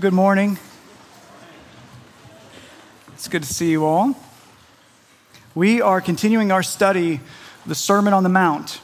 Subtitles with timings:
[0.00, 0.58] Good morning.
[3.12, 4.16] It's good to see you all.
[5.54, 7.20] We are continuing our study,
[7.66, 8.80] the Sermon on the Mount.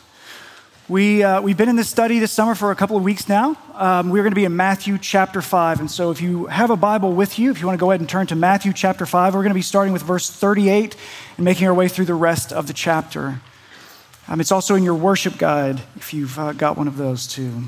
[0.86, 3.56] We, uh, we've been in this study this summer for a couple of weeks now.
[3.72, 5.80] Um, we're going to be in Matthew chapter 5.
[5.80, 8.00] And so if you have a Bible with you, if you want to go ahead
[8.00, 10.94] and turn to Matthew chapter 5, we're going to be starting with verse 38
[11.38, 13.40] and making our way through the rest of the chapter.
[14.28, 17.62] Um, it's also in your worship guide if you've uh, got one of those too.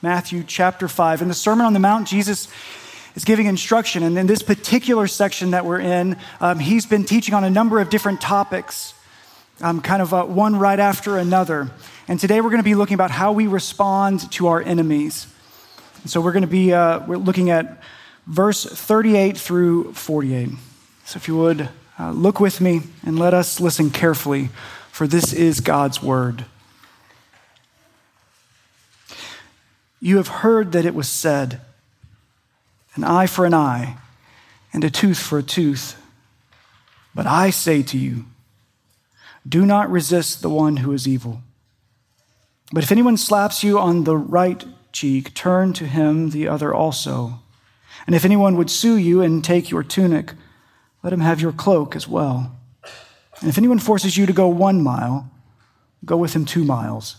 [0.00, 1.22] Matthew chapter 5.
[1.22, 2.46] In the Sermon on the Mount, Jesus
[3.16, 4.04] is giving instruction.
[4.04, 7.80] And in this particular section that we're in, um, he's been teaching on a number
[7.80, 8.94] of different topics,
[9.60, 11.68] um, kind of uh, one right after another.
[12.06, 15.26] And today we're going to be looking about how we respond to our enemies.
[16.02, 17.82] And so we're going to be uh, we're looking at
[18.28, 20.50] verse 38 through 48.
[21.06, 21.68] So if you would
[21.98, 24.50] uh, look with me and let us listen carefully,
[24.92, 26.44] for this is God's word.
[30.00, 31.60] You have heard that it was said,
[32.94, 33.96] an eye for an eye,
[34.72, 36.00] and a tooth for a tooth.
[37.14, 38.26] But I say to you,
[39.48, 41.42] do not resist the one who is evil.
[42.72, 47.40] But if anyone slaps you on the right cheek, turn to him the other also.
[48.06, 50.34] And if anyone would sue you and take your tunic,
[51.02, 52.56] let him have your cloak as well.
[53.40, 55.30] And if anyone forces you to go one mile,
[56.04, 57.16] go with him two miles.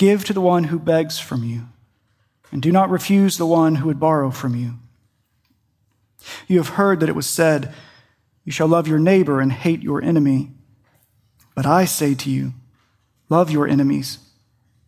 [0.00, 1.68] Give to the one who begs from you,
[2.50, 4.76] and do not refuse the one who would borrow from you.
[6.48, 7.74] You have heard that it was said,
[8.46, 10.52] You shall love your neighbor and hate your enemy.
[11.54, 12.54] But I say to you,
[13.28, 14.20] Love your enemies,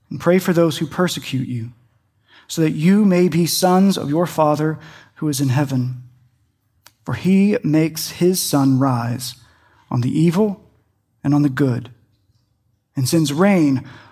[0.08, 1.72] and pray for those who persecute you,
[2.48, 4.78] so that you may be sons of your Father
[5.16, 6.04] who is in heaven.
[7.04, 9.34] For he makes his sun rise
[9.90, 10.64] on the evil
[11.22, 11.90] and on the good,
[12.96, 13.86] and sends rain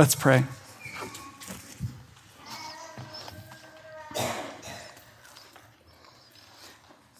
[0.00, 0.44] Let's pray.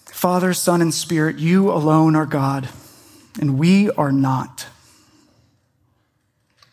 [0.06, 2.70] Father, Son, and Spirit, you alone are God,
[3.38, 4.64] and we are not.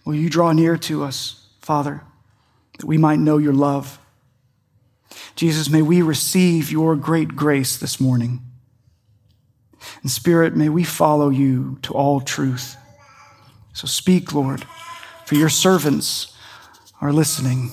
[0.05, 2.03] Will you draw near to us, Father,
[2.79, 3.99] that we might know your love?
[5.35, 8.39] Jesus, may we receive your great grace this morning.
[10.03, 12.77] And Spirit, may we follow you to all truth.
[13.73, 14.65] So speak, Lord
[15.27, 16.33] for your servants
[17.01, 17.69] are listening.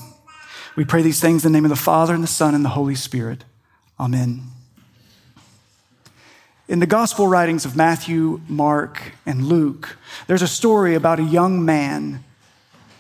[0.74, 2.70] We pray these things in the name of the Father, and the Son, and the
[2.70, 3.44] Holy Spirit.
[3.98, 4.42] Amen.
[6.66, 11.64] In the gospel writings of Matthew, Mark, and Luke, there's a story about a young
[11.64, 12.24] man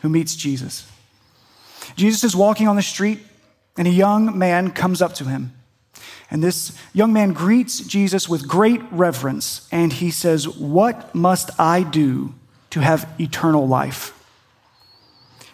[0.02, 0.88] who meets Jesus.
[1.96, 3.26] Jesus is walking on the street,
[3.76, 5.52] and a young man comes up to him.
[6.30, 11.82] And this young man greets Jesus with great reverence, and he says, What must I
[11.82, 12.34] do
[12.70, 14.13] to have eternal life?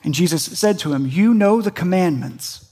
[0.02, 2.66] And Jesus said to him, You know the commandments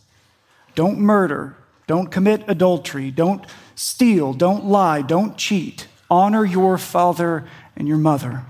[0.74, 1.56] don't murder,
[1.86, 3.44] don't commit adultery, don't
[3.74, 7.46] steal, don't lie, don't cheat, honor your father
[7.76, 8.44] and your mother.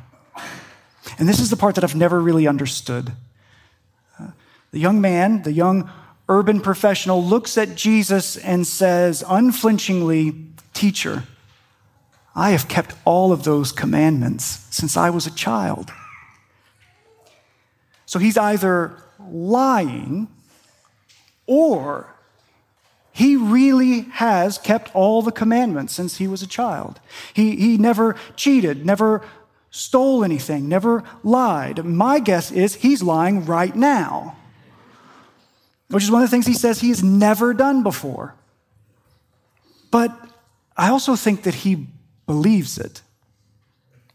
[1.19, 3.13] And this is the part that I've never really understood.
[4.21, 4.29] Uh,
[4.71, 5.91] the young man, the young
[6.29, 10.45] urban professional, looks at Jesus and says unflinchingly,
[10.75, 11.25] Teacher,
[12.37, 15.91] I have kept all of those commandments since I was a child.
[18.09, 20.29] So he's either lying
[21.47, 22.07] or
[23.13, 27.01] he really has kept all the commandments since he was a child.
[27.35, 29.21] He, he never cheated, never
[29.71, 31.85] stole anything, never lied.
[31.85, 34.39] My guess is he's lying right now,
[35.89, 38.35] which is one of the things he says he has never done before.
[39.91, 40.19] But
[40.79, 41.89] I also think that he
[42.25, 43.03] believes it.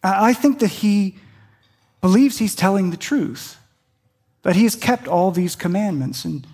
[0.01, 1.17] I think that he
[2.01, 3.59] believes he's telling the truth
[4.43, 6.23] that he has kept all these commandments.
[6.23, 6.45] And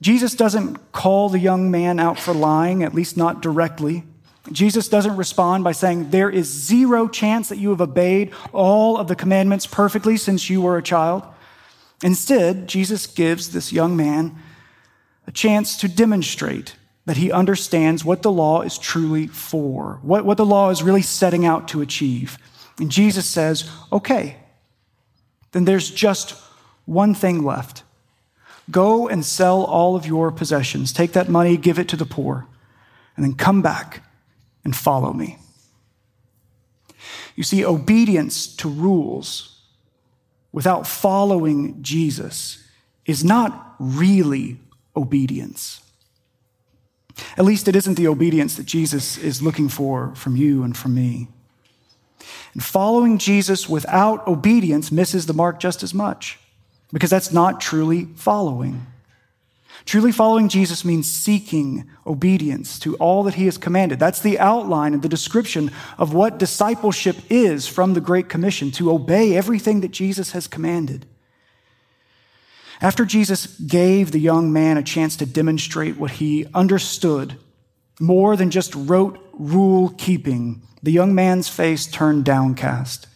[0.00, 4.04] Jesus doesn't call the young man out for lying, at least not directly.
[4.52, 9.08] Jesus doesn't respond by saying, There is zero chance that you have obeyed all of
[9.08, 11.24] the commandments perfectly since you were a child.
[12.02, 14.36] Instead, Jesus gives this young man
[15.26, 16.76] a chance to demonstrate
[17.06, 21.02] that he understands what the law is truly for, what, what the law is really
[21.02, 22.36] setting out to achieve.
[22.78, 24.36] And Jesus says, Okay,
[25.52, 26.34] then there's just
[26.86, 27.82] one thing left.
[28.70, 30.92] Go and sell all of your possessions.
[30.92, 32.46] Take that money, give it to the poor,
[33.16, 34.02] and then come back
[34.64, 35.38] and follow me.
[37.36, 39.60] You see, obedience to rules
[40.52, 42.64] without following Jesus
[43.06, 44.58] is not really
[44.96, 45.80] obedience.
[47.36, 50.94] At least it isn't the obedience that Jesus is looking for from you and from
[50.94, 51.28] me.
[52.54, 56.38] And following Jesus without obedience misses the mark just as much
[56.94, 58.86] because that's not truly following.
[59.84, 63.98] Truly following Jesus means seeking obedience to all that he has commanded.
[63.98, 68.92] That's the outline and the description of what discipleship is from the Great Commission to
[68.92, 71.04] obey everything that Jesus has commanded.
[72.80, 77.36] After Jesus gave the young man a chance to demonstrate what he understood,
[77.98, 83.08] more than just rote rule keeping, the young man's face turned downcast.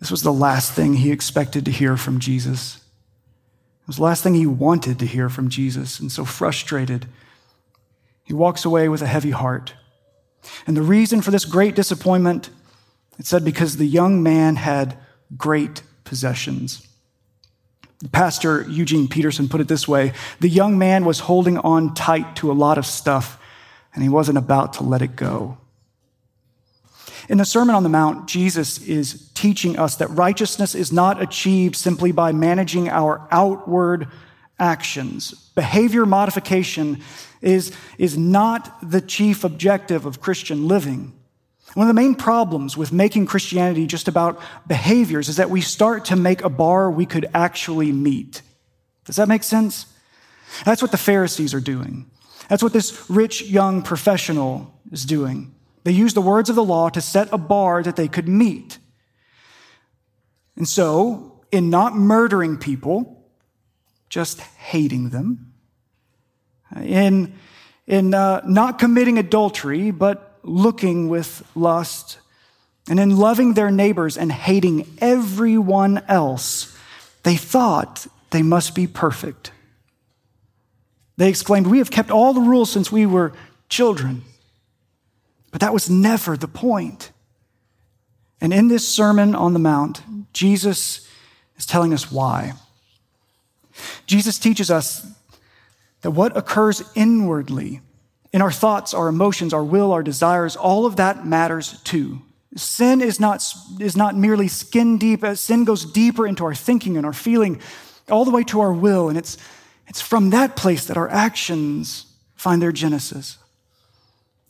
[0.00, 2.76] This was the last thing he expected to hear from Jesus.
[3.82, 6.00] It was the last thing he wanted to hear from Jesus.
[6.00, 7.06] And so frustrated,
[8.24, 9.74] he walks away with a heavy heart.
[10.66, 12.48] And the reason for this great disappointment,
[13.18, 14.96] it said, because the young man had
[15.36, 16.86] great possessions.
[18.12, 22.50] Pastor Eugene Peterson put it this way The young man was holding on tight to
[22.50, 23.38] a lot of stuff,
[23.94, 25.58] and he wasn't about to let it go.
[27.30, 31.76] In the Sermon on the Mount, Jesus is teaching us that righteousness is not achieved
[31.76, 34.08] simply by managing our outward
[34.58, 35.30] actions.
[35.54, 37.00] Behavior modification
[37.40, 41.12] is, is not the chief objective of Christian living.
[41.74, 46.06] One of the main problems with making Christianity just about behaviors is that we start
[46.06, 48.42] to make a bar we could actually meet.
[49.04, 49.86] Does that make sense?
[50.64, 52.10] That's what the Pharisees are doing.
[52.48, 55.54] That's what this rich young professional is doing.
[55.84, 58.78] They used the words of the law to set a bar that they could meet.
[60.56, 63.24] And so, in not murdering people,
[64.08, 65.52] just hating them,
[66.76, 67.34] in,
[67.86, 72.18] in uh, not committing adultery, but looking with lust,
[72.88, 76.76] and in loving their neighbors and hating everyone else,
[77.22, 79.52] they thought they must be perfect.
[81.16, 83.32] They exclaimed, We have kept all the rules since we were
[83.68, 84.22] children.
[85.50, 87.10] But that was never the point.
[88.40, 90.02] And in this Sermon on the Mount,
[90.32, 91.08] Jesus
[91.56, 92.52] is telling us why.
[94.06, 95.06] Jesus teaches us
[96.02, 97.80] that what occurs inwardly,
[98.32, 102.22] in our thoughts, our emotions, our will, our desires, all of that matters too.
[102.56, 103.44] Sin is not,
[103.78, 107.60] is not merely skin deep, uh, sin goes deeper into our thinking and our feeling,
[108.08, 109.08] all the way to our will.
[109.08, 109.36] And it's,
[109.86, 113.38] it's from that place that our actions find their genesis.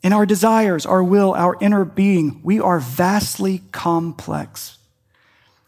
[0.03, 4.79] In our desires, our will, our inner being, we are vastly complex.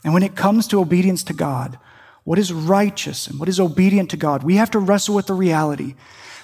[0.04, 1.78] And when it comes to obedience to God,
[2.24, 5.34] what is righteous and what is obedient to God, we have to wrestle with the
[5.34, 5.94] reality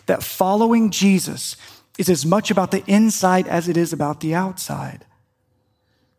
[0.06, 1.56] that following Jesus
[1.98, 5.04] is as much about the inside as it is about the outside.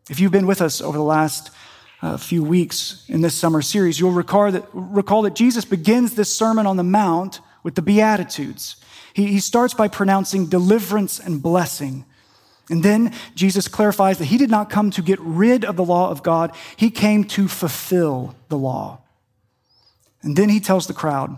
[0.08, 1.50] If you've been with us over the last
[2.02, 6.34] uh, few weeks in this summer series, you'll recall that, recall that Jesus begins this
[6.34, 8.76] Sermon on the Mount with the Beatitudes.
[9.14, 12.04] He, he starts by pronouncing deliverance and blessing.
[12.68, 16.10] And then Jesus clarifies that he did not come to get rid of the law
[16.10, 19.00] of God, he came to fulfill the law.
[20.22, 21.36] And then he tells the crowd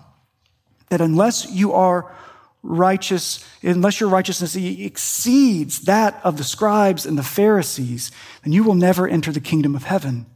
[0.90, 2.14] that unless you are
[2.62, 8.12] righteous, unless your righteousness exceeds that of the scribes and the Pharisees,
[8.44, 10.26] then you will never enter the kingdom of heaven.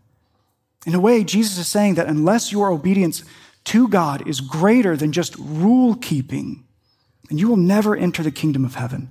[0.86, 3.24] In a way, Jesus is saying that unless your obedience
[3.64, 6.64] to God is greater than just rule keeping,
[7.30, 9.10] and you will never enter the kingdom of heaven,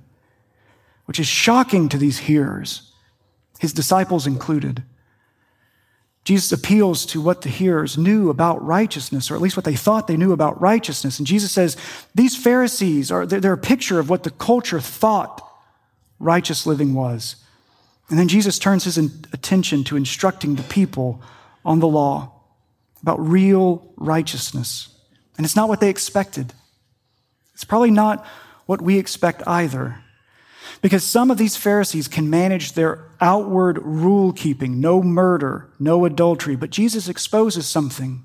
[1.04, 2.92] which is shocking to these hearers,
[3.58, 4.82] his disciples included.
[6.24, 10.08] Jesus appeals to what the hearers knew about righteousness, or at least what they thought
[10.08, 11.18] they knew about righteousness.
[11.18, 11.76] And Jesus says,
[12.16, 15.40] These Pharisees are they're a picture of what the culture thought
[16.18, 17.36] righteous living was.
[18.08, 21.22] And then Jesus turns his attention to instructing the people
[21.64, 22.32] on the law
[23.02, 24.88] about real righteousness.
[25.36, 26.52] And it's not what they expected.
[27.56, 28.22] It's probably not
[28.66, 30.04] what we expect either.
[30.82, 36.54] Because some of these Pharisees can manage their outward rule keeping no murder, no adultery,
[36.54, 38.22] but Jesus exposes something,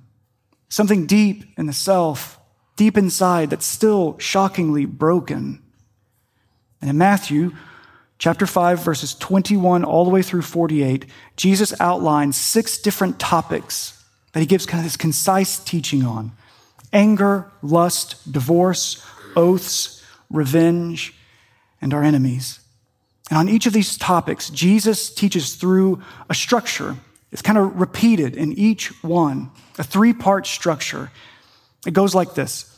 [0.67, 2.41] something deep in the self,
[2.75, 5.63] deep inside that's still shockingly broken.
[6.81, 7.53] And in Matthew
[8.17, 11.05] chapter 5, verses 21 all the way through 48,
[11.37, 16.33] Jesus outlines six different topics that he gives kind of this concise teaching on
[16.93, 19.01] anger, lust, divorce,
[19.35, 21.13] oaths, revenge,
[21.81, 22.59] and our enemies.
[23.29, 26.97] And on each of these topics, Jesus teaches through a structure.
[27.31, 31.11] It's kind of repeated in each one, a three part structure.
[31.85, 32.77] It goes like this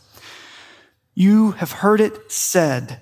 [1.14, 3.00] You have heard it said.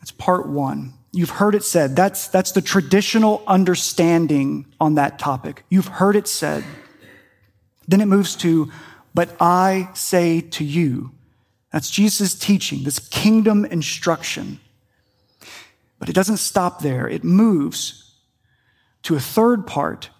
[0.00, 0.94] That's part one.
[1.12, 1.94] You've heard it said.
[1.94, 5.64] That's, that's the traditional understanding on that topic.
[5.70, 6.64] You've heard it said.
[7.86, 8.72] Then it moves to,
[9.14, 11.12] but I say to you.
[11.74, 14.60] That's Jesus' teaching, this kingdom instruction.
[15.98, 17.08] But it doesn't stop there.
[17.08, 18.14] It moves
[19.02, 20.10] to a third part,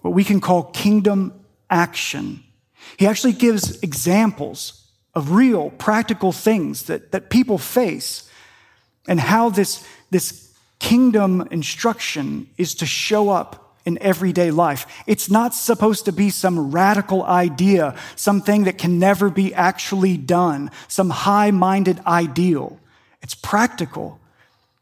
[0.00, 2.42] what we can call kingdom action.
[2.96, 8.26] He actually gives examples of real practical things that, that people face
[9.06, 14.86] and how this, this kingdom instruction is to show up in everyday life.
[15.06, 20.70] It's not supposed to be some radical idea, something that can never be actually done,
[20.88, 22.80] some high minded ideal.
[23.22, 24.18] It's practical.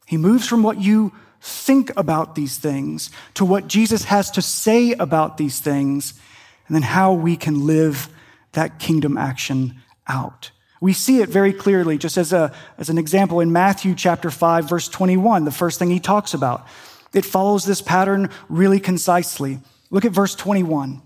[0.06, 4.92] He moves from what you think about these things to what Jesus has to say
[4.92, 6.14] about these things,
[6.66, 8.09] and then how we can live
[8.52, 10.50] that kingdom action out.
[10.80, 14.68] We see it very clearly, just as, a, as an example, in Matthew chapter 5,
[14.68, 16.66] verse 21, the first thing he talks about.
[17.14, 19.61] It follows this pattern really concisely.
[19.90, 21.02] Look at verse 21.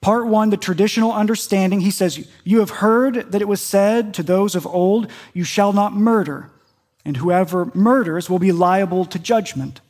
[0.00, 4.22] Part one, the traditional understanding, he says, You have heard that it was said to
[4.22, 6.50] those of old, You shall not murder,
[7.04, 9.80] and whoever murders will be liable to judgment.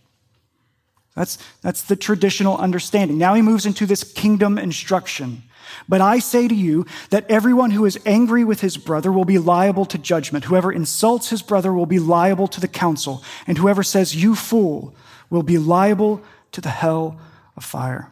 [1.14, 3.18] That's, that's the traditional understanding.
[3.18, 5.42] Now he moves into this kingdom instruction.
[5.88, 9.38] But I say to you that everyone who is angry with his brother will be
[9.38, 10.46] liable to judgment.
[10.46, 13.22] Whoever insults his brother will be liable to the council.
[13.46, 14.94] And whoever says, You fool,
[15.30, 17.18] will be liable to the hell
[17.56, 18.10] of fire.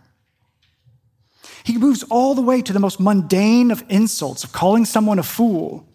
[1.65, 5.23] He moves all the way to the most mundane of insults, of calling someone a
[5.23, 5.87] fool.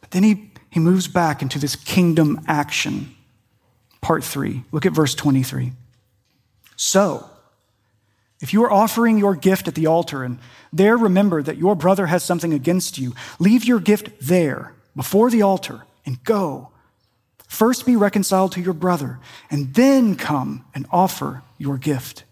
[0.00, 3.14] But then he, he moves back into this kingdom action.
[4.00, 4.64] Part three.
[4.72, 5.72] Look at verse 23.
[6.76, 7.28] So,
[8.42, 10.38] if you are offering your gift at the altar and
[10.72, 15.42] there remember that your brother has something against you, leave your gift there before the
[15.42, 16.68] altar and go.
[17.46, 22.24] First be reconciled to your brother and then come and offer your gift.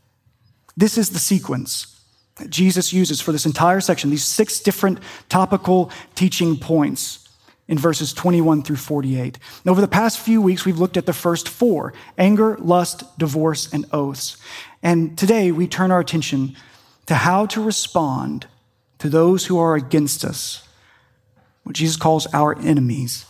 [0.76, 2.00] This is the sequence
[2.36, 4.98] that Jesus uses for this entire section, these six different
[5.28, 7.28] topical teaching points
[7.68, 9.38] in verses 21 through 48.
[9.62, 13.72] And over the past few weeks, we've looked at the first four anger, lust, divorce,
[13.72, 14.36] and oaths.
[14.82, 16.56] And today we turn our attention
[17.06, 18.46] to how to respond
[18.98, 20.66] to those who are against us,
[21.64, 23.26] what Jesus calls our enemies.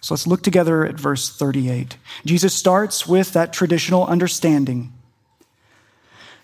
[0.00, 1.96] So let's look together at verse 38.
[2.24, 4.92] Jesus starts with that traditional understanding.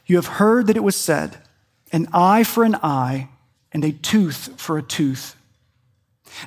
[0.06, 1.38] You have heard that it was said,
[1.92, 3.28] an eye for an eye
[3.72, 5.36] and a tooth for a tooth.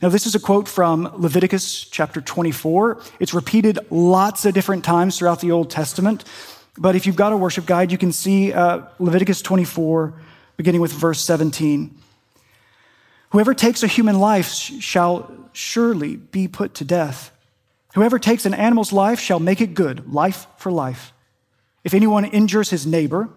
[0.01, 3.01] Now, this is a quote from Leviticus chapter 24.
[3.19, 6.23] It's repeated lots of different times throughout the Old Testament.
[6.77, 10.13] But if you've got a worship guide, you can see uh, Leviticus 24,
[10.57, 11.95] beginning with verse 17.
[13.29, 17.31] Whoever takes a human life shall surely be put to death.
[17.93, 21.13] Whoever takes an animal's life shall make it good, life for life.
[21.83, 23.29] If anyone injures his neighbor,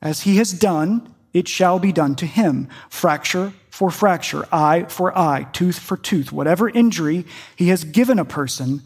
[0.00, 2.68] as he has done, it shall be done to him.
[2.90, 6.32] Fracture for fracture, eye for eye, tooth for tooth.
[6.32, 7.24] Whatever injury
[7.56, 8.82] he has given a person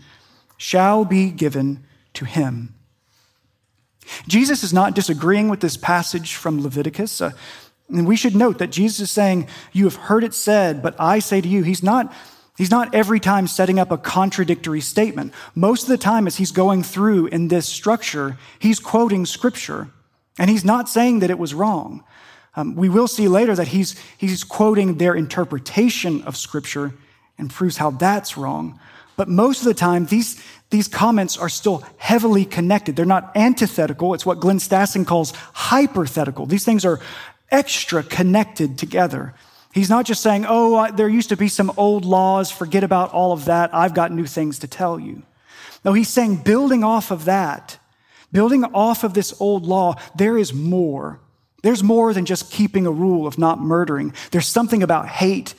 [0.58, 1.84] shall be given
[2.14, 2.75] to him.
[4.26, 7.20] Jesus is not disagreeing with this passage from Leviticus.
[7.20, 7.32] Uh,
[7.88, 11.18] and we should note that Jesus is saying, You have heard it said, but I
[11.18, 12.12] say to you, he's not.
[12.58, 15.34] He's not every time setting up a contradictory statement.
[15.54, 19.88] Most of the time, as he's going through in this structure, he's quoting scripture.
[20.38, 22.02] And he's not saying that it was wrong.
[22.54, 26.94] Um, we will see later that he's, he's quoting their interpretation of scripture
[27.36, 28.80] and proves how that's wrong.
[29.16, 32.96] But most of the time, these, these comments are still heavily connected.
[32.96, 34.14] They're not antithetical.
[34.14, 36.46] It's what Glenn Stassen calls hyperthetical.
[36.46, 37.00] These things are
[37.50, 39.34] extra connected together.
[39.72, 43.32] He's not just saying, oh, there used to be some old laws, forget about all
[43.32, 43.74] of that.
[43.74, 45.22] I've got new things to tell you.
[45.84, 47.78] No, he's saying, building off of that,
[48.32, 51.20] building off of this old law, there is more.
[51.62, 54.14] There's more than just keeping a rule of not murdering.
[54.30, 55.54] There's something about hate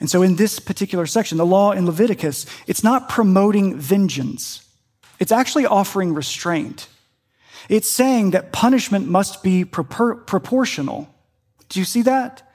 [0.00, 4.66] and so, in this particular section, the law in Leviticus, it's not promoting vengeance,
[5.18, 6.88] it's actually offering restraint.
[7.68, 11.08] It's saying that punishment must be propor- proportional.
[11.68, 12.50] Do you see that?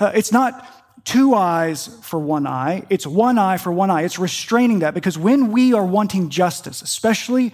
[0.00, 4.02] Uh, it's not two eyes for one eye, it's one eye for one eye.
[4.02, 7.52] It's restraining that because when we are wanting justice, especially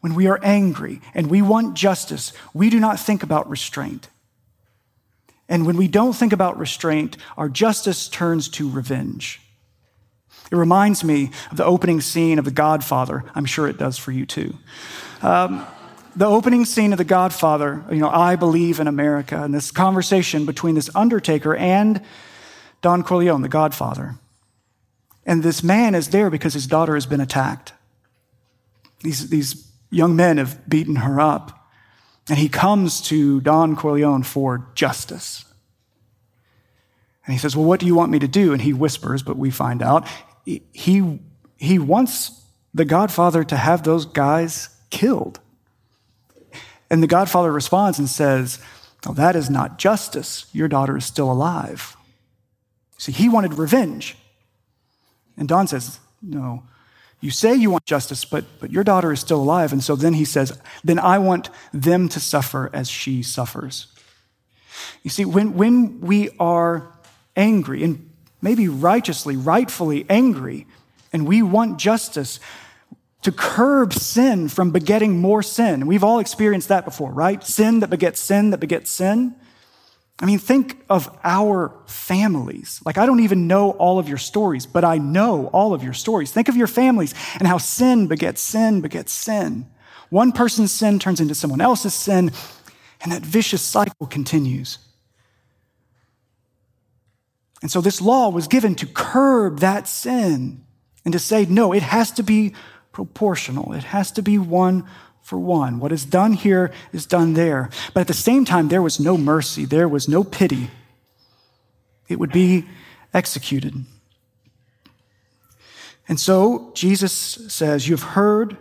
[0.00, 4.08] when we are angry and we want justice, we do not think about restraint.
[5.52, 9.38] And when we don't think about restraint, our justice turns to revenge.
[10.50, 13.24] It reminds me of the opening scene of The Godfather.
[13.34, 14.56] I'm sure it does for you too.
[15.20, 15.66] Um,
[16.16, 20.46] the opening scene of The Godfather, you know, I believe in America, and this conversation
[20.46, 22.00] between this undertaker and
[22.80, 24.14] Don Corleone, the Godfather.
[25.26, 27.74] And this man is there because his daughter has been attacked.
[29.02, 31.61] These, these young men have beaten her up.
[32.28, 35.44] And he comes to Don Corleone for justice.
[37.26, 38.52] And he says, Well, what do you want me to do?
[38.52, 40.06] And he whispers, but we find out
[40.44, 41.20] he,
[41.56, 42.42] he wants
[42.74, 45.40] the Godfather to have those guys killed.
[46.90, 48.58] And the Godfather responds and says,
[49.04, 50.46] well, that is not justice.
[50.52, 51.96] Your daughter is still alive.
[52.98, 54.16] See, he wanted revenge.
[55.36, 56.62] And Don says, No,
[57.22, 59.72] you say you want justice, but, but your daughter is still alive.
[59.72, 63.86] And so then he says, Then I want them to suffer as she suffers.
[65.04, 66.92] You see, when, when we are
[67.36, 68.10] angry, and
[68.42, 70.66] maybe righteously, rightfully angry,
[71.12, 72.40] and we want justice,
[73.22, 75.86] to curb sin from begetting more sin.
[75.86, 77.42] We've all experienced that before, right?
[77.44, 79.36] Sin that begets sin that begets sin.
[80.20, 82.80] I mean, think of our families.
[82.84, 85.94] Like, I don't even know all of your stories, but I know all of your
[85.94, 86.30] stories.
[86.30, 89.66] Think of your families and how sin begets sin begets sin.
[90.10, 92.30] One person's sin turns into someone else's sin,
[93.00, 94.78] and that vicious cycle continues.
[97.62, 100.64] And so, this law was given to curb that sin
[101.04, 102.54] and to say, no, it has to be
[102.92, 103.72] proportional.
[103.72, 104.84] It has to be one
[105.22, 105.78] for one.
[105.78, 107.70] What is done here is done there.
[107.94, 110.70] But at the same time, there was no mercy, there was no pity.
[112.08, 112.66] It would be
[113.14, 113.84] executed.
[116.08, 118.56] And so Jesus says, You've heard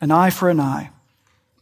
[0.00, 0.90] an eye for an eye,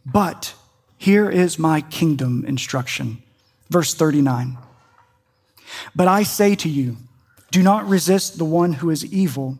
[0.05, 0.53] but
[0.97, 3.21] here is my kingdom instruction.
[3.69, 4.57] Verse 39.
[5.95, 6.97] But I say to you,
[7.51, 9.59] do not resist the one who is evil.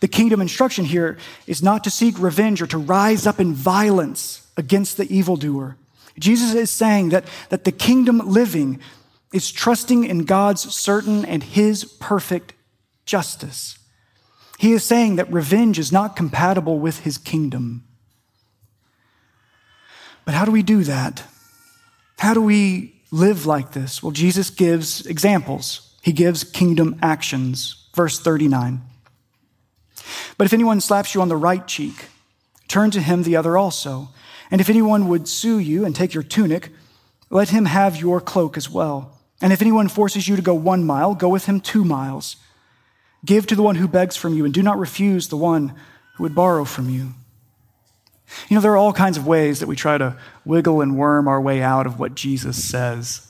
[0.00, 4.46] The kingdom instruction here is not to seek revenge or to rise up in violence
[4.56, 5.76] against the evildoer.
[6.18, 8.80] Jesus is saying that, that the kingdom living
[9.32, 12.54] is trusting in God's certain and his perfect
[13.04, 13.78] justice.
[14.58, 17.84] He is saying that revenge is not compatible with his kingdom.
[20.24, 21.22] But how do we do that?
[22.18, 24.02] How do we live like this?
[24.02, 25.96] Well, Jesus gives examples.
[26.02, 27.88] He gives kingdom actions.
[27.94, 28.82] Verse 39.
[30.36, 32.06] But if anyone slaps you on the right cheek,
[32.68, 34.08] turn to him the other also.
[34.50, 36.70] And if anyone would sue you and take your tunic,
[37.30, 39.18] let him have your cloak as well.
[39.40, 42.36] And if anyone forces you to go one mile, go with him two miles.
[43.24, 45.74] Give to the one who begs from you, and do not refuse the one
[46.14, 47.14] who would borrow from you.
[48.48, 51.28] You know, there are all kinds of ways that we try to wiggle and worm
[51.28, 53.27] our way out of what Jesus says.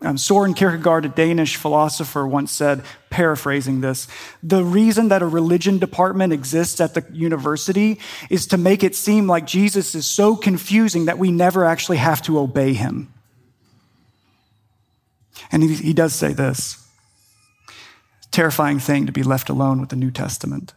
[0.00, 4.06] Um, Soren Kierkegaard, a Danish philosopher, once said, paraphrasing this,
[4.44, 7.98] the reason that a religion department exists at the university
[8.30, 12.22] is to make it seem like Jesus is so confusing that we never actually have
[12.22, 13.12] to obey him.
[15.50, 16.84] And he, he does say this
[18.30, 20.74] terrifying thing to be left alone with the New Testament.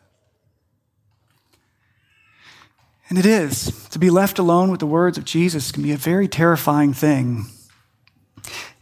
[3.07, 3.88] And it is.
[3.89, 7.45] To be left alone with the words of Jesus can be a very terrifying thing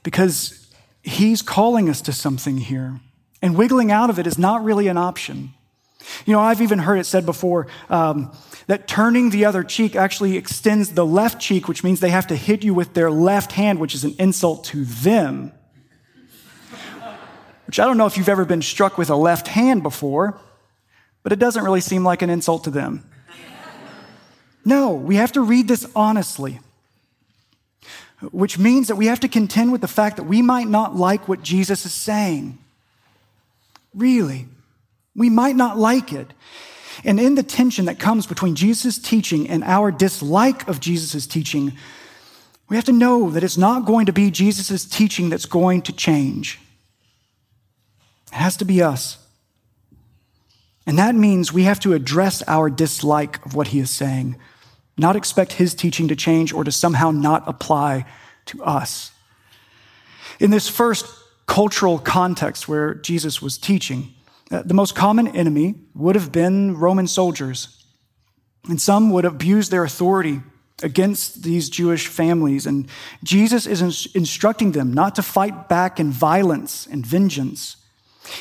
[0.03, 0.67] because
[1.01, 2.99] he's calling us to something here.
[3.41, 5.53] And wiggling out of it is not really an option.
[6.25, 8.31] You know, I've even heard it said before um,
[8.67, 12.35] that turning the other cheek actually extends the left cheek, which means they have to
[12.35, 15.51] hit you with their left hand, which is an insult to them.
[17.67, 20.39] which I don't know if you've ever been struck with a left hand before,
[21.23, 23.05] but it doesn't really seem like an insult to them.
[24.65, 26.59] No, we have to read this honestly
[28.21, 31.27] which means that we have to contend with the fact that we might not like
[31.27, 32.58] what Jesus is saying.
[33.93, 34.47] Really,
[35.15, 36.27] we might not like it.
[37.03, 41.73] And in the tension that comes between Jesus' teaching and our dislike of Jesus' teaching,
[42.67, 45.93] we have to know that it's not going to be Jesus' teaching that's going to
[45.93, 46.60] change.
[48.27, 49.17] It has to be us.
[50.86, 54.38] And that means we have to address our dislike of what he is saying
[54.99, 58.05] not expect his teaching to change or to somehow not apply
[58.45, 59.12] to us.
[60.39, 61.05] In this first
[61.45, 64.13] cultural context where Jesus was teaching,
[64.51, 67.83] uh, the most common enemy would have been Roman soldiers.
[68.67, 70.41] And some would abuse their authority
[70.81, 72.65] against these Jewish families.
[72.65, 72.88] And
[73.23, 77.77] Jesus is instructing them not to fight back in violence and vengeance.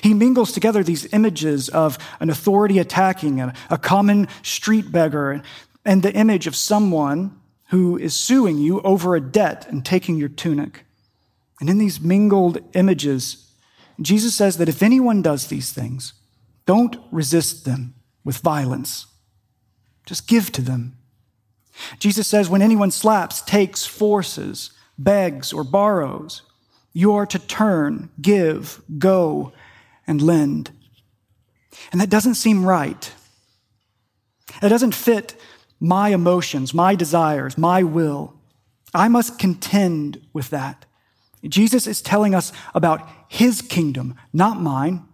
[0.03, 5.43] He mingles together these images of an authority attacking, a, a common street beggar,
[5.89, 7.35] and the image of someone
[7.71, 10.85] who is suing you over a debt and taking your tunic.
[11.61, 13.51] And in these mingled images,
[13.99, 16.13] Jesus says that if anyone does these things,
[16.67, 19.07] don't resist them with violence.
[20.05, 20.99] Just give to them.
[21.99, 26.43] Jesus says when anyone slaps, takes, forces, begs, or borrows,
[26.93, 29.55] you are to turn, give, go,
[30.07, 30.71] and lend.
[31.93, 33.11] And that doesn't seem right.
[34.61, 35.35] It doesn't fit
[35.81, 38.35] my emotions, my desires, my will.
[38.95, 40.87] I must contend with that.
[41.45, 45.05] Jesus is telling us about his kingdom, not mine.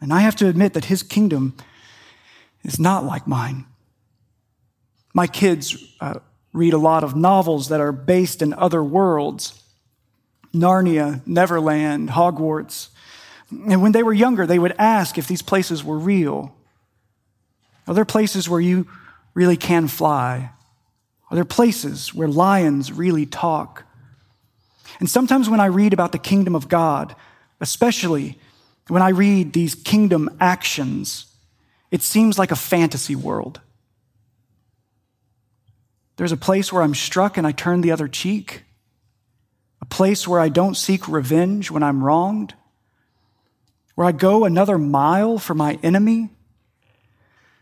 [0.00, 1.54] And I have to admit that his kingdom
[2.64, 3.66] is not like mine.
[5.14, 6.14] My kids uh,
[6.52, 9.58] read a lot of novels that are based in other worlds
[10.52, 12.90] Narnia, Neverland, Hogwarts.
[13.50, 16.54] And when they were younger, they would ask if these places were real.
[17.86, 18.86] Are there places where you
[19.34, 20.50] really can fly?
[21.30, 23.84] Are there places where lions really talk?
[25.00, 27.16] And sometimes when I read about the kingdom of God,
[27.60, 28.38] especially
[28.88, 31.26] when I read these kingdom actions,
[31.90, 33.60] it seems like a fantasy world.
[36.16, 38.64] There's a place where I'm struck and I turn the other cheek,
[39.80, 42.54] a place where I don't seek revenge when I'm wronged,
[43.94, 46.28] where I go another mile for my enemy.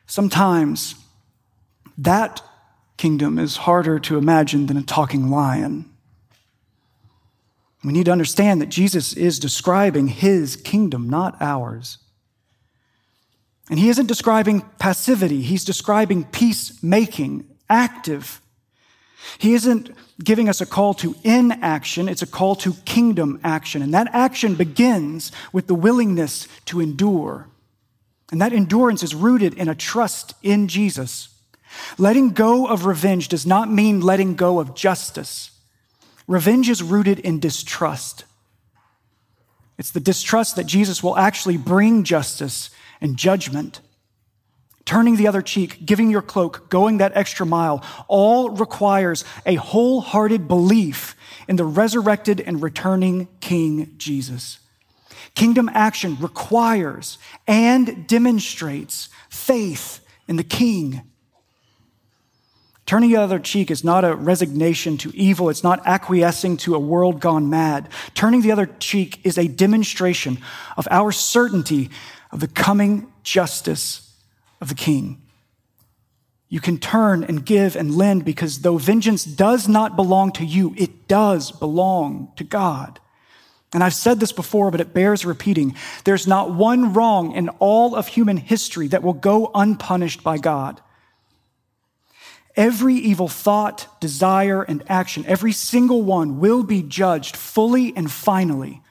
[0.06, 0.94] Sometimes
[2.00, 2.42] that
[2.96, 5.90] kingdom is harder to imagine than a talking lion.
[7.82, 11.98] We need to understand that Jesus is describing his kingdom, not ours.
[13.70, 18.40] And he isn't describing passivity, he's describing peacemaking, active.
[19.38, 19.90] He isn't
[20.24, 23.82] giving us a call to inaction, it's a call to kingdom action.
[23.82, 27.48] And that action begins with the willingness to endure.
[28.32, 31.28] And that endurance is rooted in a trust in Jesus.
[31.98, 35.50] Letting go of revenge does not mean letting go of justice.
[36.26, 38.24] Revenge is rooted in distrust.
[39.78, 43.80] It's the distrust that Jesus will actually bring justice and judgment.
[44.84, 50.48] Turning the other cheek, giving your cloak, going that extra mile, all requires a wholehearted
[50.48, 51.16] belief
[51.48, 54.58] in the resurrected and returning King Jesus.
[55.34, 61.09] Kingdom action requires and demonstrates faith in the King
[62.90, 65.48] Turning the other cheek is not a resignation to evil.
[65.48, 67.88] It's not acquiescing to a world gone mad.
[68.14, 70.38] Turning the other cheek is a demonstration
[70.76, 71.88] of our certainty
[72.32, 74.12] of the coming justice
[74.60, 75.22] of the king.
[76.48, 80.74] You can turn and give and lend because though vengeance does not belong to you,
[80.76, 82.98] it does belong to God.
[83.72, 85.76] And I've said this before, but it bears repeating.
[86.02, 90.80] There's not one wrong in all of human history that will go unpunished by God.
[92.60, 98.82] Every evil thought, desire, and action, every single one will be judged fully and finally,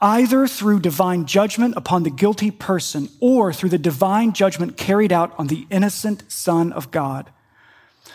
[0.00, 5.32] either through divine judgment upon the guilty person or through the divine judgment carried out
[5.38, 7.30] on the innocent Son of God,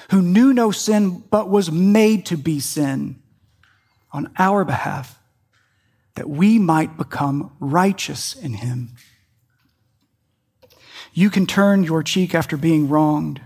[0.09, 3.15] who knew no sin but was made to be sin
[4.11, 5.17] on our behalf,
[6.15, 8.89] that we might become righteous in him.
[11.13, 13.39] You can turn your cheek after being wronged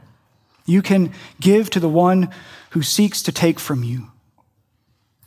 [0.66, 2.30] you can give to the one
[2.72, 4.08] who seeks to take from you.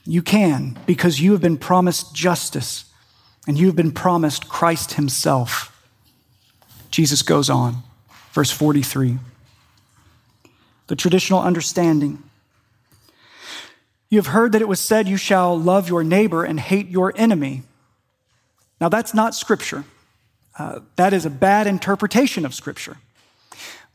[0.05, 2.87] You can because you have been promised justice
[3.47, 5.75] and you have been promised Christ Himself.
[6.91, 7.83] Jesus goes on,
[8.33, 9.19] verse 43.
[10.89, 12.23] The traditional understanding.
[14.11, 17.13] You have heard that it was said, You shall love your neighbor and hate your
[17.15, 17.63] enemy.
[18.81, 19.85] Now, that's not Scripture.
[20.59, 22.97] Uh, that is a bad interpretation of Scripture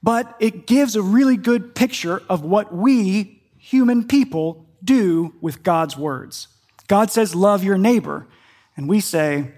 [0.03, 5.97] but it gives a really good picture of what we, human people, do with God's
[5.97, 6.49] words.
[6.89, 8.27] God says, Love your neighbor.
[8.75, 9.53] And we say,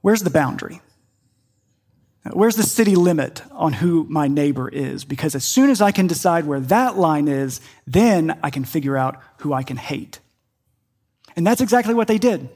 [0.00, 0.82] Where's the boundary?
[2.32, 5.04] Where's the city limit on who my neighbor is?
[5.04, 8.96] Because as soon as I can decide where that line is, then I can figure
[8.96, 10.20] out who I can hate.
[11.36, 12.48] And that's exactly what they did.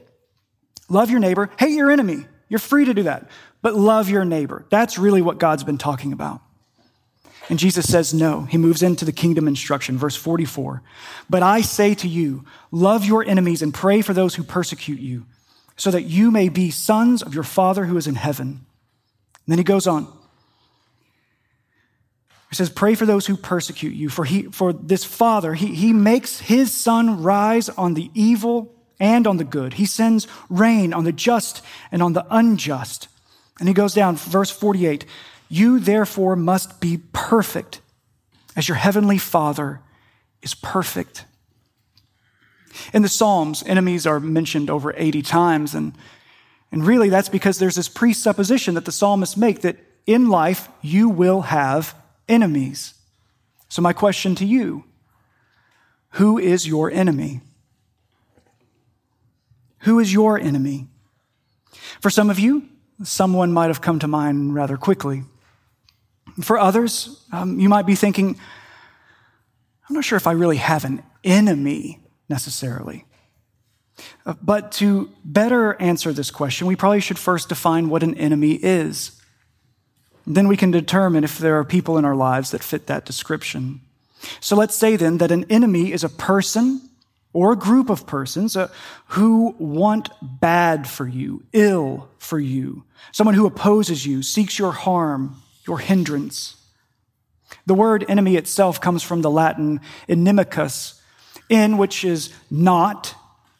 [0.89, 2.25] Love your neighbor, hate your enemy.
[2.49, 3.29] You're free to do that
[3.61, 4.65] but love your neighbor.
[4.69, 6.41] That's really what God's been talking about.
[7.49, 8.43] And Jesus says no.
[8.43, 10.83] He moves into the kingdom instruction, verse 44.
[11.29, 15.25] But I say to you, love your enemies and pray for those who persecute you,
[15.75, 18.47] so that you may be sons of your Father who is in heaven.
[18.47, 20.07] And then he goes on.
[22.49, 25.91] He says, Pray for those who persecute you, for, he, for this Father, he, he
[25.91, 29.75] makes his sun rise on the evil and on the good.
[29.75, 33.07] He sends rain on the just and on the unjust.
[33.59, 35.05] And he goes down, verse 48
[35.49, 37.81] You therefore must be perfect
[38.55, 39.81] as your heavenly Father
[40.41, 41.25] is perfect.
[42.93, 45.75] In the Psalms, enemies are mentioned over 80 times.
[45.75, 45.93] And,
[46.71, 51.09] and really, that's because there's this presupposition that the psalmists make that in life you
[51.09, 51.95] will have
[52.27, 52.93] enemies.
[53.67, 54.85] So, my question to you
[56.13, 57.41] who is your enemy?
[59.79, 60.87] Who is your enemy?
[62.01, 62.67] For some of you,
[63.03, 65.23] someone might have come to mind rather quickly.
[66.41, 68.39] For others, um, you might be thinking,
[69.87, 73.05] I'm not sure if I really have an enemy necessarily.
[74.25, 78.53] Uh, but to better answer this question, we probably should first define what an enemy
[78.53, 79.19] is.
[80.25, 83.81] Then we can determine if there are people in our lives that fit that description.
[84.39, 86.88] So let's say then that an enemy is a person
[87.33, 88.69] or a group of persons uh,
[89.07, 95.41] who want bad for you, ill for you, someone who opposes you, seeks your harm,
[95.67, 96.55] your hindrance.
[97.65, 100.99] The word enemy itself comes from the Latin inimicus,
[101.49, 103.15] in which is not,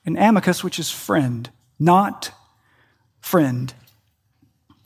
[0.06, 2.32] and amicus, which is friend, not
[3.20, 3.74] friend.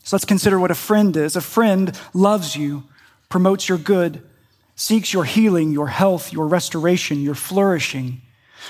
[0.04, 1.36] So let's consider what a friend is.
[1.36, 2.84] A friend loves you,
[3.30, 4.22] promotes your good,
[4.76, 8.22] seeks your healing, your health, your restoration, your flourishing.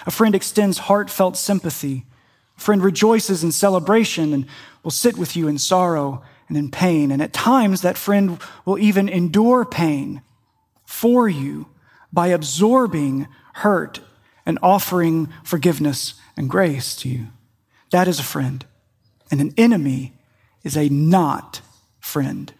[0.06, 2.06] A friend extends heartfelt sympathy.
[2.58, 4.46] A friend rejoices in celebration and
[4.84, 7.12] will sit with you in sorrow and in pain.
[7.12, 10.22] And at times, that friend will even endure pain
[10.86, 11.68] for you
[12.12, 14.02] by absorbing hurt
[14.46, 17.28] and offering forgiveness and grace to you.
[17.92, 18.66] That is a friend.
[19.32, 20.14] And an enemy
[20.64, 21.62] is a not
[22.00, 22.54] friend.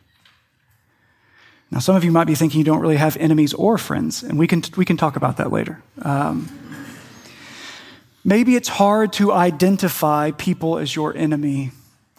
[1.70, 4.38] Now, some of you might be thinking you don't really have enemies or friends, and
[4.38, 5.82] we can, we can talk about that later.
[6.04, 6.48] Um,
[8.24, 11.72] maybe it's hard to identify people as your enemy,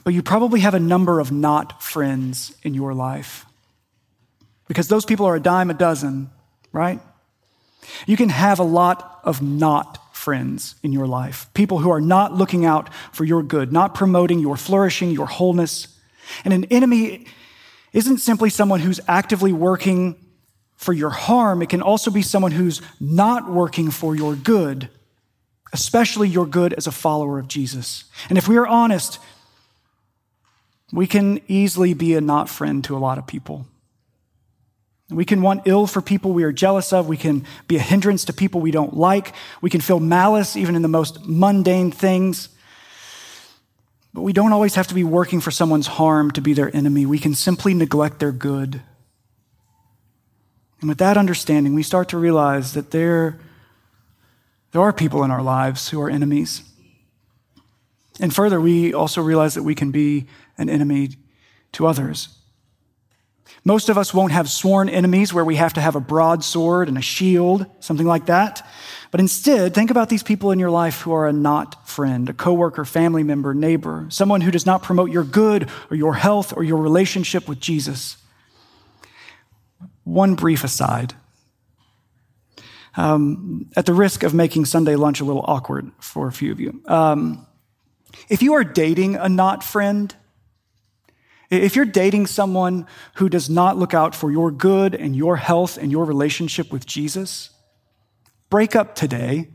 [0.04, 3.46] but you probably have a number of not friends in your life.
[4.68, 6.30] Because those people are a dime a dozen,
[6.72, 7.00] right?
[8.06, 12.32] You can have a lot of not friends in your life, people who are not
[12.32, 15.88] looking out for your good, not promoting your flourishing, your wholeness.
[16.44, 17.26] And an enemy
[17.92, 20.16] isn't simply someone who's actively working
[20.76, 24.90] for your harm, it can also be someone who's not working for your good,
[25.74, 28.04] especially your good as a follower of Jesus.
[28.28, 29.18] And if we are honest,
[30.92, 33.66] we can easily be a not friend to a lot of people.
[35.10, 37.08] We can want ill for people we are jealous of.
[37.08, 39.34] We can be a hindrance to people we don't like.
[39.60, 42.48] We can feel malice even in the most mundane things.
[44.14, 47.04] But we don't always have to be working for someone's harm to be their enemy.
[47.04, 48.80] We can simply neglect their good.
[50.80, 53.40] And with that understanding, we start to realize that there,
[54.74, 56.64] there are people in our lives who are enemies.
[58.18, 60.26] And further, we also realize that we can be
[60.58, 61.10] an enemy
[61.72, 62.37] to others.
[63.64, 66.98] Most of us won't have sworn enemies where we have to have a broadsword and
[66.98, 68.68] a shield, something like that.
[69.12, 72.32] But instead, think about these people in your life who are a not friend, a
[72.32, 76.64] coworker, family member, neighbor, someone who does not promote your good or your health or
[76.64, 78.16] your relationship with Jesus.
[80.02, 81.14] One brief aside.
[82.96, 86.61] Um, at the risk of making Sunday lunch a little awkward for a few of
[86.61, 86.80] you.
[86.87, 87.46] Um,
[88.28, 90.14] if you are dating a not friend,
[91.50, 95.76] if you're dating someone who does not look out for your good and your health
[95.76, 97.50] and your relationship with Jesus,
[98.48, 99.48] break up today.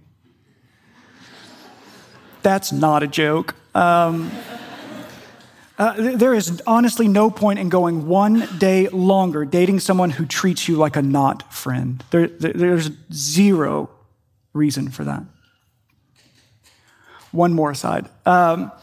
[2.42, 3.56] That's not a joke.
[3.76, 4.32] Um,
[5.80, 10.68] uh, there is honestly no point in going one day longer dating someone who treats
[10.68, 12.04] you like a not friend.
[12.12, 13.90] There, there's zero
[14.54, 15.24] reason for that.
[17.32, 18.10] One more aside.
[18.26, 18.74] Um,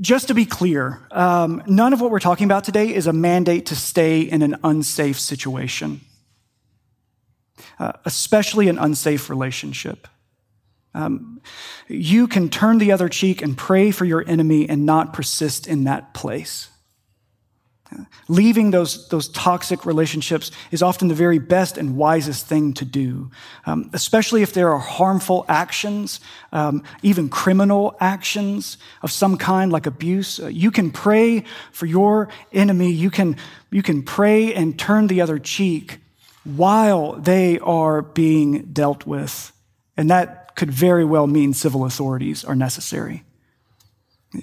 [0.00, 3.66] just to be clear, um, none of what we're talking about today is a mandate
[3.66, 6.00] to stay in an unsafe situation,
[7.78, 10.08] uh, especially an unsafe relationship.
[10.94, 11.40] Um,
[11.88, 15.84] you can turn the other cheek and pray for your enemy and not persist in
[15.84, 16.70] that place.
[18.28, 23.30] Leaving those, those toxic relationships is often the very best and wisest thing to do,
[23.66, 26.20] um, especially if there are harmful actions,
[26.52, 30.38] um, even criminal actions of some kind, like abuse.
[30.38, 32.92] Uh, you can pray for your enemy.
[32.92, 33.36] You can,
[33.72, 35.98] you can pray and turn the other cheek
[36.44, 39.52] while they are being dealt with.
[39.96, 43.24] And that could very well mean civil authorities are necessary.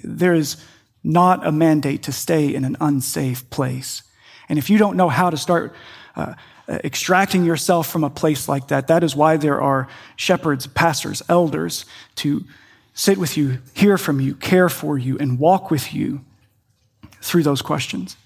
[0.02, 0.56] There is
[1.04, 4.02] not a mandate to stay in an unsafe place.
[4.48, 5.76] And if you don't know how to start
[6.16, 6.34] uh,
[6.68, 11.84] extracting yourself from a place like that, that is why there are shepherds, pastors, elders
[12.16, 12.44] to
[12.94, 16.24] sit with you, hear from you, care for you, and walk with you
[17.22, 18.16] through those questions.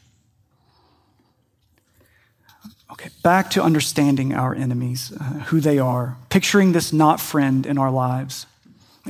[2.92, 7.78] Okay, back to understanding our enemies, uh, who they are, picturing this not friend in
[7.78, 8.46] our lives.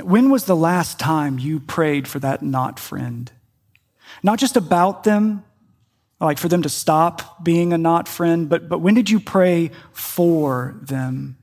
[0.01, 3.29] When was the last time you prayed for that not friend?
[4.23, 5.43] Not just about them,
[6.21, 9.71] like for them to stop being a not friend, but, but when did you pray
[9.91, 11.37] for them?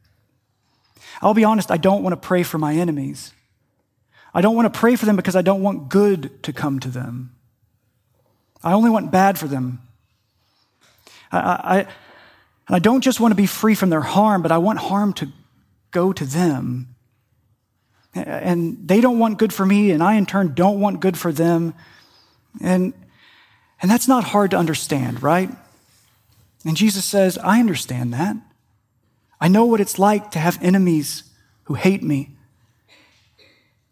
[1.20, 3.34] I'll be honest, I don't want to pray for my enemies.
[4.32, 6.88] I don't want to pray for them because I don't want good to come to
[6.88, 7.34] them.
[8.62, 9.82] I only want bad for them.
[11.30, 11.86] I, I,
[12.70, 15.12] and I don't just want to be free from their harm, but I want harm
[15.14, 15.32] to
[15.90, 16.94] go to them.
[18.14, 21.32] And they don't want good for me, and I in turn don't want good for
[21.32, 21.74] them.
[22.62, 22.94] And,
[23.82, 25.50] and that's not hard to understand, right?
[26.64, 28.36] And Jesus says, I understand that.
[29.40, 31.24] I know what it's like to have enemies
[31.64, 32.30] who hate me.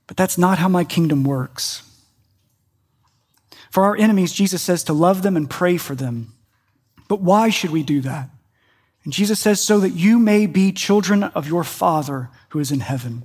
[0.07, 1.83] But that's not how my kingdom works.
[3.73, 6.33] For our enemies, Jesus says to love them and pray for them.
[7.09, 8.31] But why should we do that?
[9.05, 12.81] And Jesus says, so that you may be children of your Father who is in
[12.81, 13.25] heaven.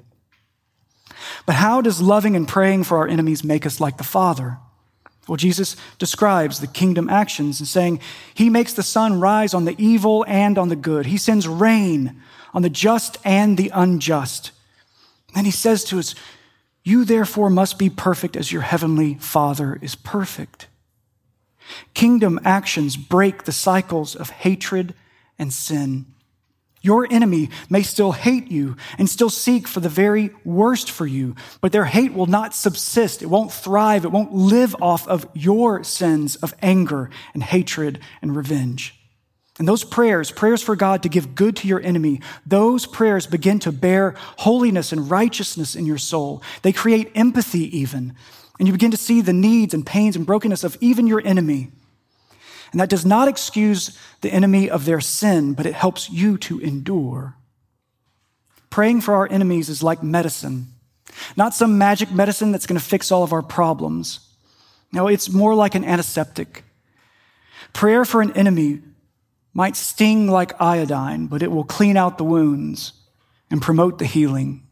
[1.46, 4.58] But how does loving and praying for our enemies make us like the Father?
[5.28, 8.02] Well, Jesus describes the kingdom actions and saying,
[8.34, 11.06] He makes the sun rise on the evil and on the good.
[11.06, 12.22] He sends rain
[12.54, 14.52] on the just and the unjust.
[15.36, 16.14] And he says to us,
[16.84, 20.68] You therefore must be perfect as your heavenly Father is perfect.
[21.94, 24.94] Kingdom actions break the cycles of hatred
[25.38, 26.06] and sin.
[26.84, 31.34] Your enemy may still hate you and still seek for the very worst for you,
[31.62, 33.22] but their hate will not subsist.
[33.22, 34.04] It won't thrive.
[34.04, 39.00] It won't live off of your sins of anger and hatred and revenge.
[39.60, 43.60] And those prayers, prayers for God to give good to your enemy, those prayers begin
[43.60, 46.44] to bear holiness and righteousness in your soul.
[46.64, 48.14] They create empathy even.
[48.60, 51.72] And you begin to see the needs and pains and brokenness of even your enemy.
[52.74, 56.60] And that does not excuse the enemy of their sin, but it helps you to
[56.60, 57.36] endure.
[58.72, 60.70] Praying for our enemies is like medicine,
[61.38, 64.28] not some magic medicine that's going to fix all of our problems.
[64.92, 66.64] No, it's more like an antiseptic.
[67.74, 68.82] Prayer for an enemy
[69.54, 72.94] might sting like iodine, but it will clean out the wounds
[73.52, 74.64] and promote the healing.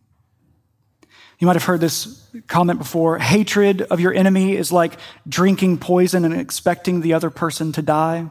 [1.42, 3.18] You might have heard this comment before.
[3.18, 4.94] Hatred of your enemy is like
[5.28, 8.30] drinking poison and expecting the other person to die.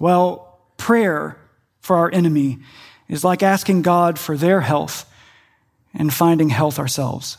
[0.00, 1.38] Well, prayer
[1.82, 2.58] for our enemy
[3.08, 5.08] is like asking God for their health
[5.94, 7.38] and finding health ourselves.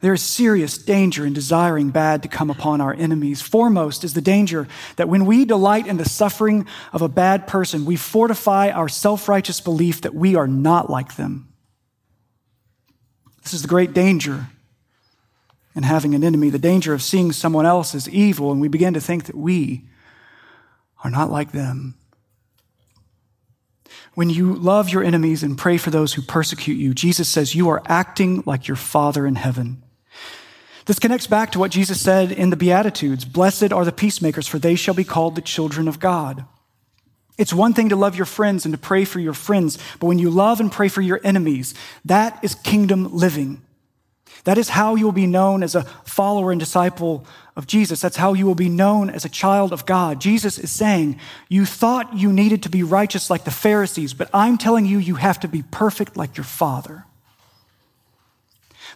[0.00, 3.42] There is serious danger in desiring bad to come upon our enemies.
[3.42, 7.84] Foremost is the danger that when we delight in the suffering of a bad person,
[7.84, 11.48] we fortify our self righteous belief that we are not like them.
[13.48, 14.48] This is the great danger
[15.74, 18.92] in having an enemy, the danger of seeing someone else as evil, and we begin
[18.92, 19.86] to think that we
[21.02, 21.94] are not like them.
[24.12, 27.70] When you love your enemies and pray for those who persecute you, Jesus says you
[27.70, 29.82] are acting like your Father in heaven.
[30.84, 34.58] This connects back to what Jesus said in the Beatitudes Blessed are the peacemakers, for
[34.58, 36.44] they shall be called the children of God.
[37.38, 40.18] It's one thing to love your friends and to pray for your friends, but when
[40.18, 41.72] you love and pray for your enemies,
[42.04, 43.62] that is kingdom living.
[44.44, 47.24] That is how you will be known as a follower and disciple
[47.54, 48.00] of Jesus.
[48.00, 50.20] That's how you will be known as a child of God.
[50.20, 54.58] Jesus is saying, You thought you needed to be righteous like the Pharisees, but I'm
[54.58, 57.04] telling you, you have to be perfect like your Father.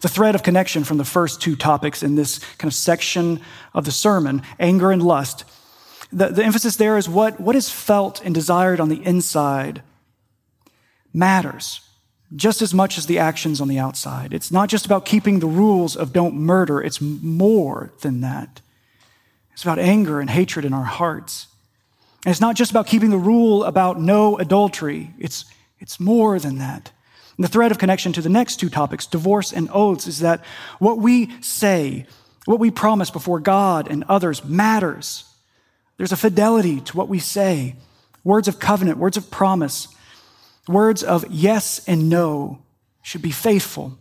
[0.00, 3.40] The thread of connection from the first two topics in this kind of section
[3.72, 5.44] of the sermon, anger and lust,
[6.12, 9.82] the, the emphasis there is what, what is felt and desired on the inside
[11.12, 11.80] matters
[12.34, 14.32] just as much as the actions on the outside.
[14.32, 18.60] It's not just about keeping the rules of don't murder, it's more than that.
[19.52, 21.46] It's about anger and hatred in our hearts.
[22.24, 25.44] And it's not just about keeping the rule about no adultery, it's,
[25.78, 26.90] it's more than that.
[27.36, 30.42] And the thread of connection to the next two topics, divorce and oaths, is that
[30.78, 32.06] what we say,
[32.44, 35.24] what we promise before God and others matters.
[35.96, 37.76] There's a fidelity to what we say
[38.24, 39.88] words of covenant, words of promise,
[40.68, 42.62] words of yes and no
[43.02, 43.98] should be faithful.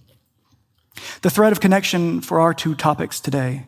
[1.22, 3.66] The thread of connection for our two topics today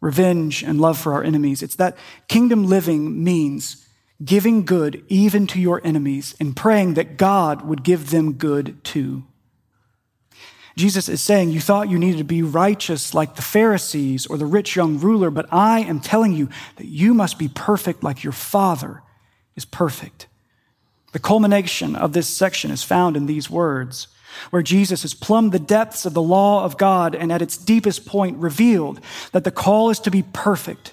[0.00, 1.62] revenge and love for our enemies.
[1.62, 1.96] It's that
[2.28, 3.84] kingdom living means
[4.24, 9.24] giving good even to your enemies and praying that God would give them good too.
[10.78, 14.46] Jesus is saying, You thought you needed to be righteous like the Pharisees or the
[14.46, 18.32] rich young ruler, but I am telling you that you must be perfect like your
[18.32, 19.02] Father
[19.56, 20.28] is perfect.
[21.12, 24.06] The culmination of this section is found in these words,
[24.50, 28.06] where Jesus has plumbed the depths of the law of God and at its deepest
[28.06, 29.00] point revealed
[29.32, 30.92] that the call is to be perfect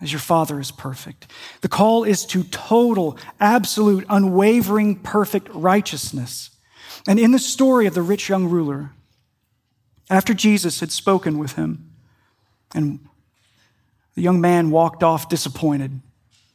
[0.00, 1.30] as your Father is perfect.
[1.60, 6.50] The call is to total, absolute, unwavering, perfect righteousness.
[7.08, 8.90] And in the story of the rich young ruler,
[10.10, 11.90] after Jesus had spoken with him,
[12.74, 13.00] and
[14.14, 16.00] the young man walked off disappointed,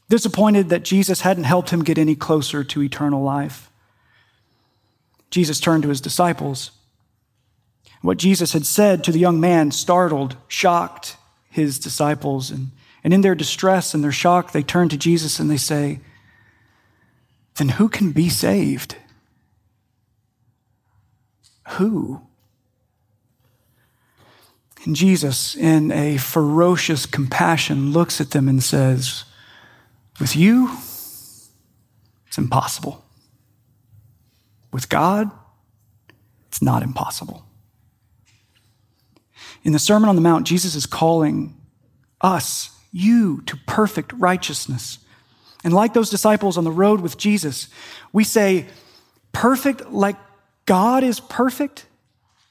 [0.09, 3.71] disappointed that Jesus hadn't helped him get any closer to eternal life.
[5.31, 6.69] Jesus turned to his disciples.
[8.01, 11.17] What Jesus had said to the young man startled, shocked
[11.49, 12.51] his disciples.
[12.51, 12.69] And,
[13.03, 15.99] and in their distress and their shock, they turn to Jesus and they say,
[17.55, 18.97] Then who can be saved?
[21.69, 22.21] Who?
[24.85, 29.23] And Jesus, in a ferocious compassion, looks at them and says,
[30.19, 30.69] With you,
[32.27, 33.05] it's impossible.
[34.71, 35.31] With God,
[36.47, 37.45] it's not impossible.
[39.63, 41.55] In the Sermon on the Mount, Jesus is calling
[42.19, 44.99] us, you, to perfect righteousness.
[45.63, 47.69] And like those disciples on the road with Jesus,
[48.11, 48.65] we say,
[49.31, 50.17] perfect like
[50.65, 51.85] God is perfect?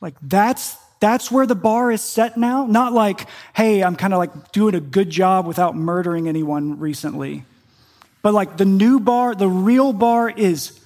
[0.00, 2.64] Like that's that's where the bar is set now.
[2.64, 7.44] Not like, hey, I'm kind of like doing a good job without murdering anyone recently.
[8.22, 10.78] But like the new bar, the real bar is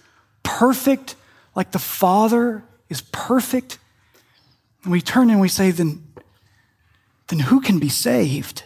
[0.43, 1.17] perfect,
[1.55, 3.79] like the Father is perfect.
[4.85, 6.03] And we turn and we say, then,
[7.29, 8.65] then who can be saved?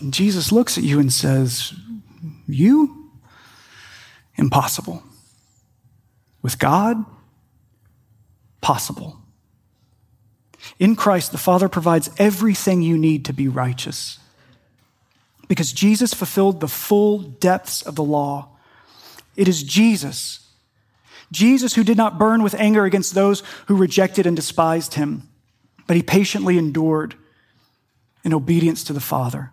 [0.00, 1.74] And Jesus looks at you and says,
[2.46, 3.10] You?
[4.36, 5.02] Impossible.
[6.42, 7.04] With God?
[8.60, 9.18] Possible.
[10.78, 14.18] In Christ, the Father provides everything you need to be righteous.
[15.48, 18.50] Because Jesus fulfilled the full depths of the law.
[19.36, 20.46] It is Jesus,
[21.30, 25.28] Jesus who did not burn with anger against those who rejected and despised him,
[25.86, 27.14] but he patiently endured
[28.24, 29.52] in obedience to the Father.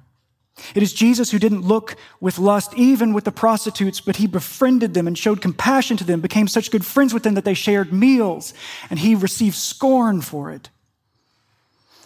[0.74, 4.93] It is Jesus who didn't look with lust even with the prostitutes, but he befriended
[4.93, 7.91] them and showed compassion to them, became such good friends with them that they shared
[7.91, 8.53] meals,
[8.89, 10.70] and he received scorn for it.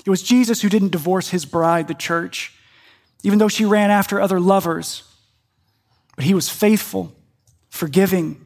[0.06, 2.56] It was Jesus who didn't divorce his bride, the church,
[3.22, 5.04] even though she ran after other lovers.
[6.16, 7.14] But he was faithful,
[7.70, 8.44] forgiving,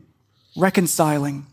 [0.58, 1.45] reconciling.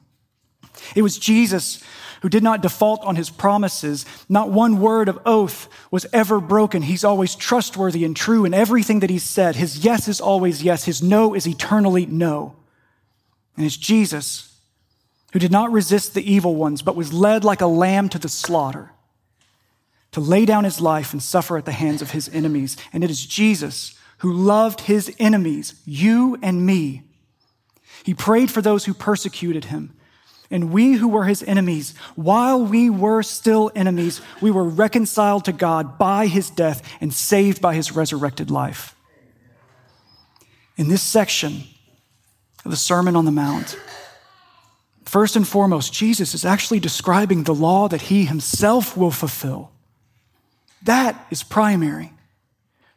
[0.96, 1.82] It was Jesus
[2.22, 4.04] who did not default on his promises.
[4.28, 6.82] Not one word of oath was ever broken.
[6.82, 9.56] He's always trustworthy and true in everything that he said.
[9.56, 12.56] His yes is always yes, his no is eternally no.
[13.56, 14.58] And it's Jesus
[15.32, 18.28] who did not resist the evil ones, but was led like a lamb to the
[18.28, 18.90] slaughter
[20.12, 22.76] to lay down his life and suffer at the hands of his enemies.
[22.92, 27.02] And it is Jesus who loved his enemies, you and me.
[28.04, 29.94] He prayed for those who persecuted him.
[30.50, 35.52] And we who were his enemies, while we were still enemies, we were reconciled to
[35.52, 38.96] God by his death and saved by his resurrected life.
[40.76, 41.62] In this section
[42.64, 43.78] of the Sermon on the Mount,
[45.04, 49.70] first and foremost, Jesus is actually describing the law that he himself will fulfill.
[50.82, 52.12] That is primary.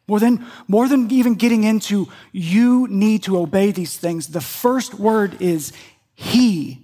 [0.07, 4.95] More than, more than even getting into you need to obey these things, the first
[4.95, 5.71] word is
[6.13, 6.82] He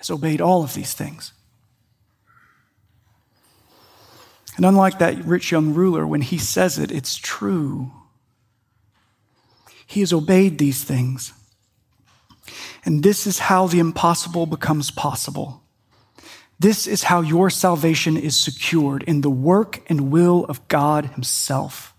[0.00, 1.34] has obeyed all of these things.
[4.56, 7.92] And unlike that rich young ruler, when he says it, it's true.
[9.86, 11.34] He has obeyed these things.
[12.84, 15.62] And this is how the impossible becomes possible.
[16.58, 21.94] This is how your salvation is secured in the work and will of God Himself.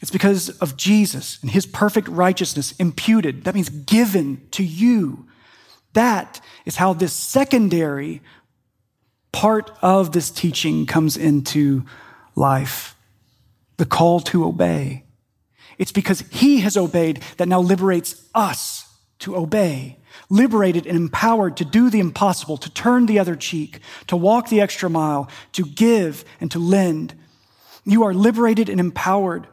[0.00, 5.26] It's because of Jesus and His perfect righteousness imputed, that means given to you.
[5.94, 8.22] That is how this secondary
[9.32, 11.84] part of this teaching comes into
[12.34, 12.94] life
[13.76, 15.04] the call to obey.
[15.78, 18.86] It's because He has obeyed that now liberates us
[19.20, 24.16] to obey liberated and empowered to do the impossible, to turn the other cheek, to
[24.16, 27.14] walk the extra mile, to give and to lend.
[27.84, 29.46] You are liberated and empowered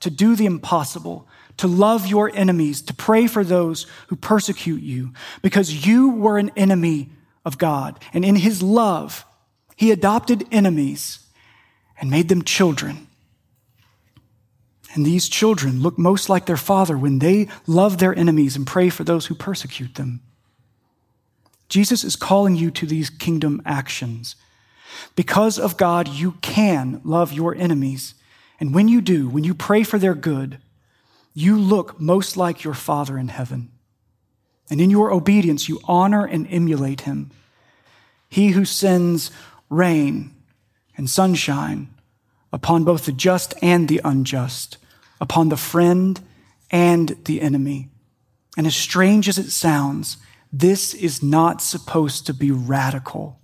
[0.00, 1.26] to do the impossible,
[1.56, 6.50] to love your enemies, to pray for those who persecute you, because you were an
[6.56, 7.10] enemy
[7.44, 7.98] of God.
[8.12, 9.24] And in his love,
[9.76, 11.20] he adopted enemies
[12.00, 13.06] and made them children.
[14.94, 18.88] And these children look most like their father when they love their enemies and pray
[18.88, 20.20] for those who persecute them.
[21.68, 24.36] Jesus is calling you to these kingdom actions.
[25.16, 28.14] Because of God, you can love your enemies.
[28.60, 30.58] And when you do, when you pray for their good,
[31.34, 33.72] you look most like your Father in heaven.
[34.70, 37.30] And in your obedience, you honor and emulate him.
[38.28, 39.30] He who sends
[39.68, 40.34] rain
[40.96, 41.92] and sunshine
[42.52, 44.78] upon both the just and the unjust
[45.20, 46.20] upon the friend
[46.70, 47.88] and the enemy.
[48.56, 50.16] And as strange as it sounds,
[50.52, 53.40] this is not supposed to be radical.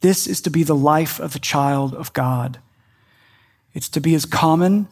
[0.00, 2.58] This is to be the life of the child of God.
[3.74, 4.88] It's to be as common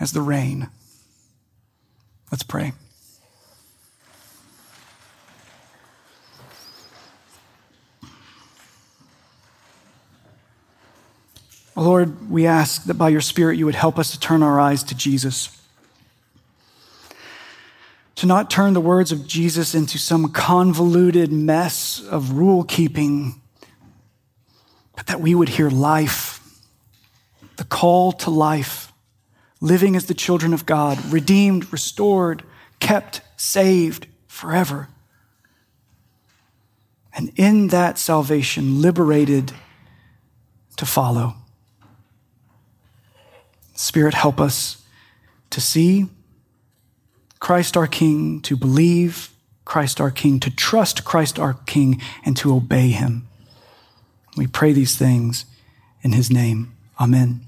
[0.00, 0.68] as the rain.
[2.30, 2.72] Let's pray.
[11.76, 14.58] Oh, Lord, we ask that by your Spirit you would help us to turn our
[14.58, 15.56] eyes to Jesus.
[18.16, 23.40] To not turn the words of Jesus into some convoluted mess of rule keeping,
[24.96, 26.40] but that we would hear life,
[27.58, 28.87] the call to life,
[29.60, 32.42] living as the children of God, redeemed, restored,
[32.80, 34.88] kept, saved forever.
[37.12, 39.52] And in that salvation, liberated
[40.76, 41.34] to follow.
[43.74, 44.84] Spirit, help us
[45.50, 46.06] to see
[47.40, 49.30] Christ our King, to believe
[49.64, 53.26] Christ our King, to trust Christ our King, and to obey him.
[54.36, 55.44] We pray these things
[56.02, 56.74] in his name.
[57.00, 57.47] Amen.